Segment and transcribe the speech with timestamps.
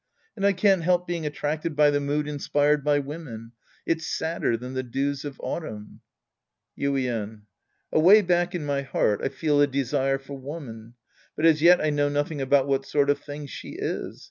[0.35, 3.51] And I can't help being attracted by the mood inspired by women.
[3.85, 6.01] It's sadder than the dews of autumn.
[6.75, 7.41] Yiiien.
[7.91, 10.95] Away back in my heart, I feel a desire for woman.
[11.35, 14.19] But as yet I know nothing about what sort of thing she is.